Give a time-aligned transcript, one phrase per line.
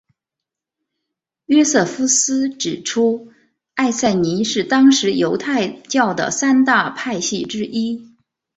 [1.45, 3.31] 约瑟夫斯指出
[3.75, 8.11] 艾赛尼是当时犹太教的三大派系之一。